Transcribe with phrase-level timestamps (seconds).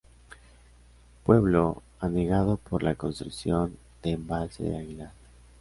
[1.25, 5.11] Pueblo anegado por la construcción del Embalse de Aguilar.